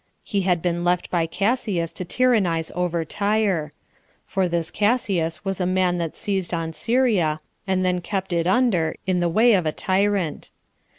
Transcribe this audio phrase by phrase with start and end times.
[0.23, 3.71] He had been left by Cassius to tyrannize over Tyre;
[4.25, 8.95] for this Cassius was a man that seized on Syria, and then kept it under,
[9.05, 10.49] in the way of a tyrant.